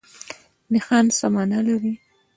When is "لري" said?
1.67-1.93